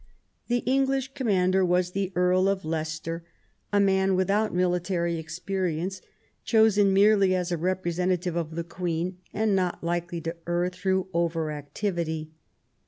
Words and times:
The 0.47 0.63
English 0.65 1.13
commander 1.13 1.63
was 1.63 1.91
the 1.91 2.11
Earl 2.15 2.49
of 2.49 2.65
Leicester, 2.65 3.23
a 3.71 3.79
man 3.79 4.15
without 4.15 4.51
military 4.51 5.17
experience, 5.19 6.01
chosen 6.43 6.91
merely 6.91 7.35
as 7.35 7.51
a 7.51 7.55
representative 7.59 8.35
of 8.35 8.55
the 8.55 8.63
Queen, 8.63 9.19
and 9.31 9.55
not 9.55 9.83
likely 9.83 10.19
to 10.21 10.35
err 10.47 10.69
through 10.71 11.07
over 11.13 11.51
activity. 11.51 12.31